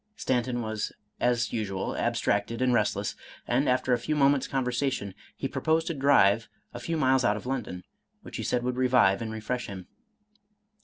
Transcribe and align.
Stanton 0.15 0.63
was 0.63 0.91
as 1.19 1.53
usual 1.53 1.95
abstracted 1.95 2.59
and 2.59 2.73
restless, 2.73 3.15
and, 3.47 3.69
after 3.69 3.93
a 3.93 3.99
few 3.99 4.15
mo 4.15 4.29
ments' 4.29 4.47
conversation, 4.47 5.13
he 5.37 5.47
proposed 5.47 5.91
a 5.91 5.93
drive 5.93 6.49
a 6.73 6.79
few 6.79 6.97
miles 6.97 7.23
out 7.23 7.37
of 7.37 7.45
London, 7.45 7.83
which 8.23 8.37
he 8.37 8.43
said 8.43 8.63
would 8.63 8.77
revive 8.77 9.21
and 9.21 9.31
refresh 9.31 9.67
him. 9.67 9.85